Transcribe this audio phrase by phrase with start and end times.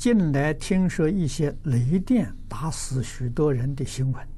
[0.00, 4.28] 近来听说一些雷电打死许多人的新闻，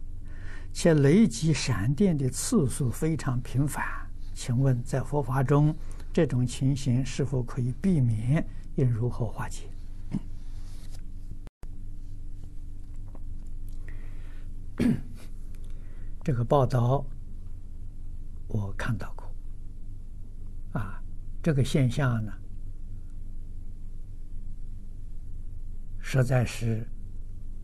[0.72, 3.84] 且雷击闪电的次数非常频繁。
[4.34, 5.72] 请问在佛法中，
[6.12, 8.44] 这种情形是否可以避免？
[8.74, 9.70] 应如何化解？
[16.24, 17.06] 这个报道
[18.48, 19.32] 我看到过。
[20.72, 21.00] 啊，
[21.40, 22.32] 这个现象呢？
[26.12, 26.86] 实在是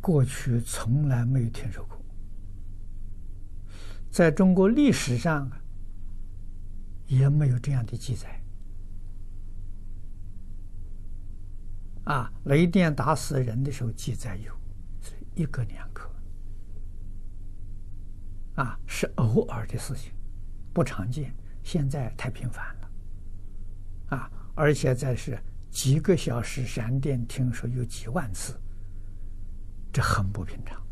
[0.00, 2.02] 过去从来没有听说过，
[4.10, 5.60] 在中国历史上啊，
[7.08, 8.40] 也没有这样的记载。
[12.04, 14.50] 啊，雷电打死人的时候记载有，
[15.02, 16.10] 是一个两个，
[18.54, 20.10] 啊，是偶尔的事情，
[20.72, 21.34] 不常见。
[21.62, 22.90] 现在太频繁了，
[24.16, 25.38] 啊，而且在是。
[25.70, 28.58] 几个小时闪电，听说有几万次，
[29.92, 30.82] 这很不平常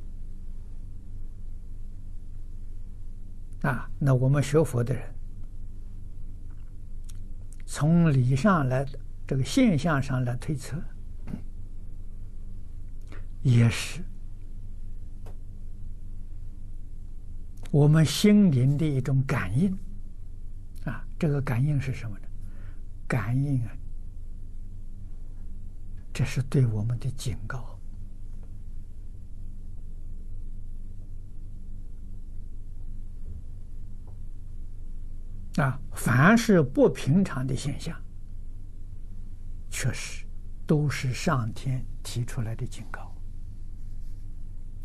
[3.62, 3.90] 啊！
[3.98, 5.02] 那我们学佛的人，
[7.64, 8.86] 从理上来
[9.26, 10.80] 这个现象上来推测，
[13.42, 14.00] 也是
[17.72, 19.76] 我们心灵的一种感应
[20.84, 21.04] 啊！
[21.18, 22.28] 这个感应是什么呢？
[23.08, 23.72] 感应啊！
[26.16, 27.78] 这是对我们的警告
[35.58, 35.78] 啊！
[35.92, 37.94] 凡是不平常的现象，
[39.68, 40.24] 确实
[40.66, 43.14] 都是上天提出来的警告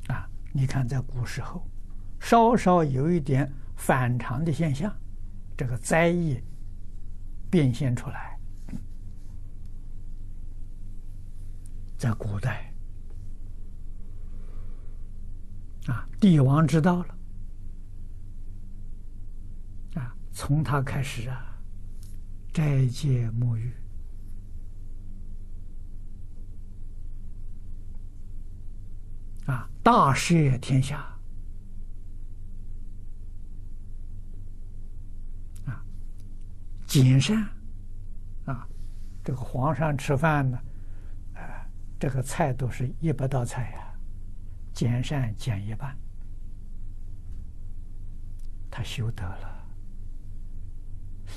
[0.07, 0.29] 啊！
[0.51, 1.65] 你看，在古时候，
[2.19, 4.93] 稍稍有一点反常的现象，
[5.55, 6.43] 这个灾异
[7.49, 8.37] 变现出来。
[12.01, 12.73] 在古代，
[15.85, 17.15] 啊，帝王知道了，
[19.93, 21.61] 啊，从他开始啊，
[22.51, 23.71] 斋戒沐浴，
[29.45, 30.97] 啊，大赦天下，
[35.67, 35.85] 啊，
[36.87, 37.47] 谨善，
[38.45, 38.67] 啊，
[39.23, 40.59] 这个皇上吃饭呢。
[42.01, 43.93] 这个菜都是一百道菜呀，
[44.73, 45.95] 减善减一半，
[48.71, 49.67] 他修得了，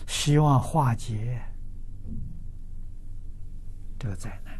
[0.06, 1.38] 希望化解
[3.98, 4.58] 这个灾难。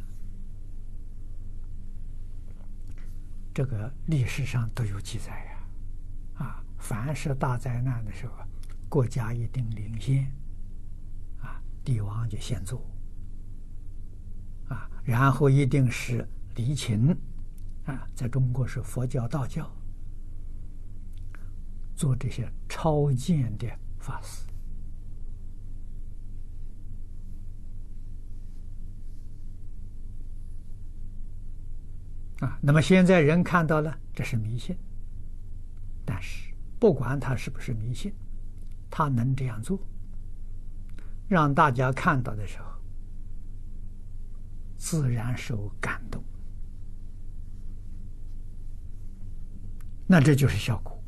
[3.55, 8.35] 这个历史上都有记载呀，啊，凡是大灾难的时候，
[8.91, 10.31] 国家一定领先，
[11.41, 12.85] 啊，帝王就先做。
[15.05, 16.27] 然后一定是
[16.57, 17.17] 离情，
[17.85, 19.71] 啊，在中国是佛教、道教。
[21.95, 23.69] 做这些超荐的
[24.01, 24.45] 法事，
[32.41, 34.77] 啊，那么现在人看到了，这是迷信，
[36.05, 38.13] 但是不管他是不是迷信，
[38.91, 39.79] 他能这样做，
[41.29, 42.65] 让大家看到的时候。
[44.77, 46.23] 自然受感动，
[50.07, 51.03] 那这就是效果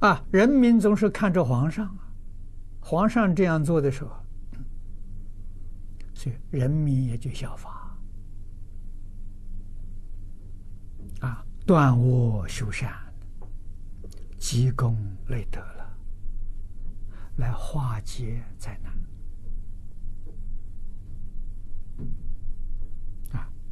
[0.00, 0.24] 啊！
[0.30, 2.12] 人民总是看着皇上啊，
[2.80, 4.10] 皇上这样做的时候，
[6.14, 7.96] 所以人民也就效法
[11.20, 12.92] 啊，断恶修善，
[14.38, 14.96] 积功
[15.28, 15.96] 累德了，
[17.36, 18.92] 来化解灾难。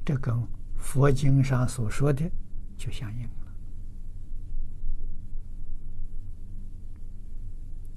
[0.07, 0.33] 这跟
[0.77, 2.31] 佛经上所说的
[2.77, 3.31] 就相应了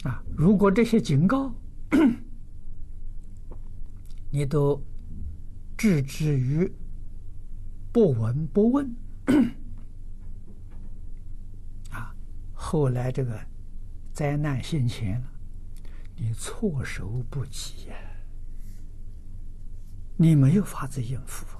[0.10, 0.24] 啊！
[0.36, 1.54] 如果这些警告
[4.32, 4.84] 你都
[5.78, 6.74] 置之于
[7.92, 8.92] 不闻不问
[11.92, 12.12] 啊，
[12.56, 13.40] 后来这个
[14.12, 15.28] 灾难现前了，
[16.16, 17.96] 你措手不及呀，
[20.18, 21.59] 你没有法子应付。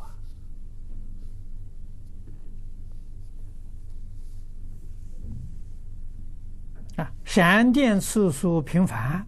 [7.24, 9.28] 闪电次数频繁，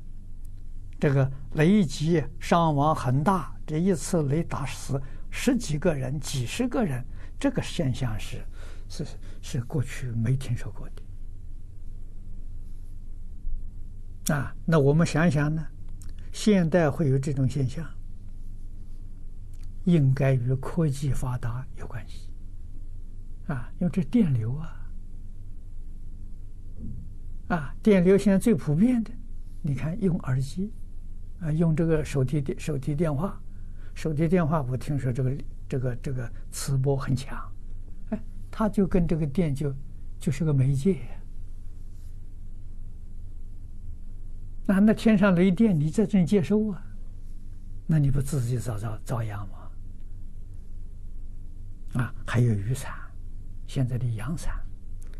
[0.99, 3.55] 这个雷击伤亡很大。
[3.65, 7.05] 这一次雷打死十几个人、几十个人，
[7.39, 8.43] 这个现象是
[8.89, 9.05] 是
[9.41, 10.87] 是过去没听说过
[14.25, 14.35] 的。
[14.35, 15.65] 啊，那我们想想呢？
[16.31, 17.85] 现代会有这种现象？
[19.85, 22.29] 应该与科技发达有关系
[23.47, 24.80] 啊，因为这电流啊，
[27.51, 29.11] 啊，电流现在最普遍的，
[29.61, 30.71] 你看用耳机
[31.41, 33.37] 啊，用这个手提电手提电话，
[33.93, 35.37] 手提电话我听说这个
[35.67, 37.37] 这个这个磁波很强，
[38.11, 39.75] 哎，它就跟这个电就
[40.17, 40.97] 就是个媒介。
[44.65, 46.81] 那那天上雷电，你在这里接收啊？
[47.85, 49.55] 那你不自己遭遭遭殃吗？
[52.01, 52.93] 啊，还有雨伞，
[53.67, 54.53] 现在的阳伞，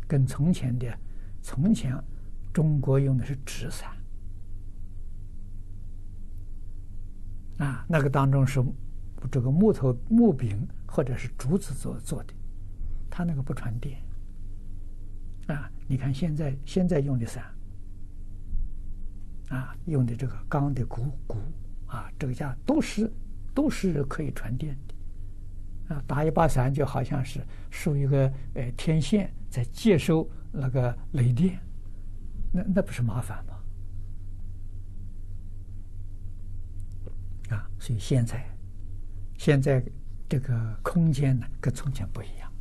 [0.08, 0.86] 跟从前的，
[1.42, 1.94] 从前
[2.52, 3.90] 中国用的是纸伞，
[7.58, 8.62] 啊，那个当中是
[9.30, 12.34] 这个木头木柄或者是竹子做做的，
[13.10, 14.02] 它那个不传电，
[15.46, 17.44] 啊，你看现在现在用的伞，
[19.48, 21.38] 啊，用的这个钢的鼓鼓，
[21.86, 23.10] 啊，这个架都是
[23.54, 24.94] 都是可以传电的。
[25.94, 31.58] 啊打一把伞就好像是竖一个呃天线在接收那个雷电，
[32.52, 33.54] 那那不是麻烦吗？
[37.50, 38.44] 啊，所以现在
[39.36, 39.82] 现在
[40.28, 42.52] 这个空间呢跟从前不一样，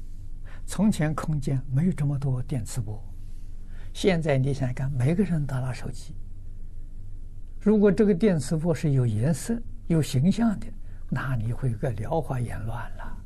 [0.66, 3.02] 从前空间没有这么多电磁波，
[3.94, 6.16] 现在你想想看，每个人都拿手机，
[7.60, 10.68] 如果这个电磁波是有颜色、有形象的，
[11.10, 13.18] 那你会有个燎花眼乱了。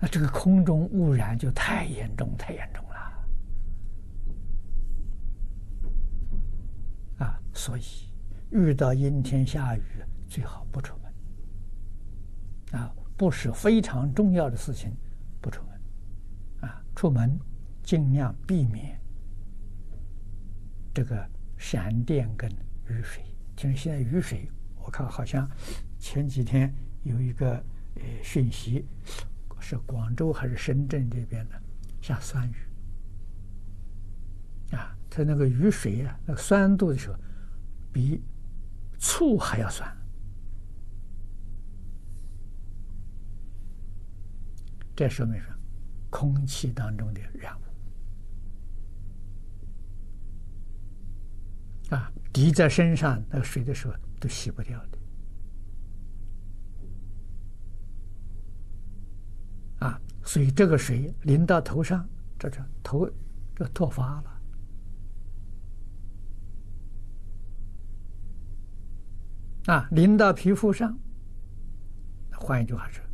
[0.00, 2.84] 那这个空中污染就太严重，太严重
[7.18, 7.38] 啊！
[7.52, 7.82] 所以
[8.50, 9.82] 遇到阴天下雨，
[10.28, 12.94] 最好不出门啊！
[13.16, 14.96] 不是非常重要的事情，
[15.40, 16.82] 不出门啊！
[16.96, 17.38] 出门
[17.82, 18.98] 尽量避免
[20.94, 22.50] 这个闪电跟
[22.88, 23.22] 雨水。
[23.56, 24.50] 听说现在雨水，
[24.84, 25.48] 我看好像
[25.98, 27.52] 前几天有一个
[27.96, 28.86] 呃讯息。
[29.60, 31.60] 是广州还是深圳这边的
[32.00, 32.56] 下酸雨
[34.70, 34.96] 啊？
[35.18, 37.18] 在那个雨水啊，那个酸度的时候，
[37.92, 38.22] 比
[39.00, 39.92] 醋还要酸。
[44.94, 45.56] 这说明什么？
[46.08, 47.52] 空气当中的染
[51.90, 54.98] 物啊，滴在身上那个水的时候都洗不掉的
[59.80, 60.00] 啊。
[60.22, 63.10] 所以这个水淋到头上，这这头
[63.56, 64.37] 就脱发了。
[69.68, 70.98] 啊，淋到皮肤上，
[72.32, 73.04] 换一句话说，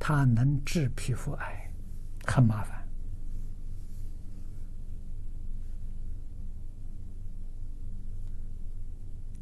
[0.00, 1.70] 它能治皮肤癌，
[2.26, 2.84] 很麻烦。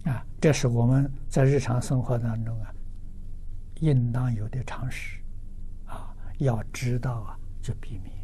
[0.04, 2.74] 啊，这是我们在日常生活当中啊，
[3.80, 5.18] 应当有的常识
[5.86, 6.14] 啊。
[6.40, 8.14] 要知道啊，就避免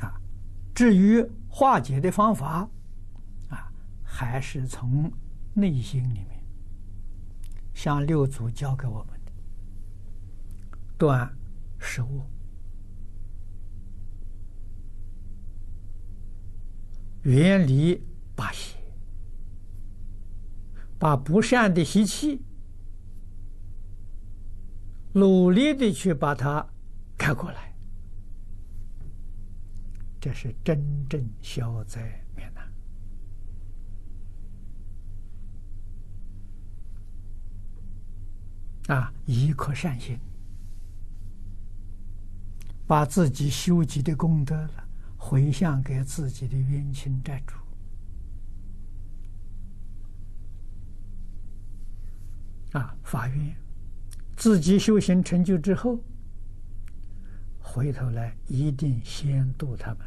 [0.00, 0.20] 啊。
[0.74, 2.68] 至于化解的方法，
[4.18, 5.12] 还是从
[5.52, 6.42] 内心里面，
[7.74, 9.32] 像六祖教给我们的：
[10.96, 11.30] 断
[11.78, 12.22] 食物，
[17.24, 18.02] 远离
[18.34, 18.78] 八邪，
[20.98, 22.40] 把不善的习气。
[25.12, 26.66] 努力的去把它
[27.18, 27.74] 改过来，
[30.18, 32.66] 这是真正消灾免难
[38.88, 39.12] 啊！
[39.24, 40.16] 一颗善心，
[42.86, 47.56] 把自己修积的功德了回向给自己的冤亲债主
[52.78, 53.56] 啊，发愿。
[54.36, 55.98] 自己修行成就之后，
[57.58, 60.06] 回头来一定先度他们，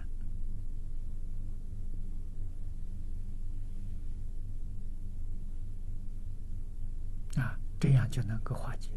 [7.79, 8.89] 这样就能够化解。